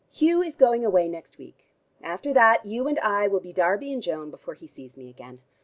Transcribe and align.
Hugh 0.11 0.41
is 0.41 0.55
going 0.55 0.83
away 0.83 1.07
next 1.07 1.37
week; 1.37 1.63
after 2.01 2.33
that 2.33 2.65
you 2.65 2.87
and 2.87 2.97
I 3.01 3.27
will 3.27 3.39
be 3.39 3.53
Darby 3.53 3.93
and 3.93 4.01
Joan 4.01 4.31
before 4.31 4.55
he 4.55 4.65
sees 4.65 4.97
me 4.97 5.11
again. 5.11 5.41